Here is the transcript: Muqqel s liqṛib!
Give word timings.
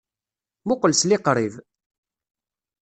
Muqqel 0.67 0.93
s 0.99 1.01
liqṛib! 1.09 1.53